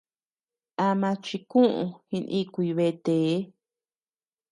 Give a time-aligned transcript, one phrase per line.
[0.85, 3.35] Ama chikuu jinikuy betee.